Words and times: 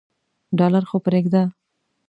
ډالر 0.57 0.83
خو 0.89 0.97
پریږده. 1.05 1.43